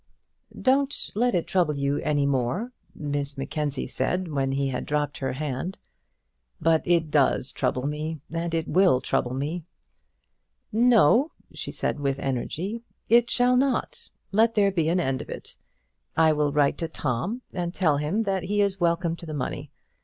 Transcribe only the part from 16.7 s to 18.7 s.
to Tom, and tell him that he